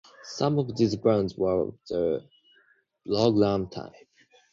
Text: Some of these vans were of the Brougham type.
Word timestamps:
Some 0.23 0.57
of 0.57 0.75
these 0.75 0.95
vans 0.95 1.37
were 1.37 1.67
of 1.67 1.77
the 1.87 2.27
Brougham 3.05 3.69
type. 3.69 3.93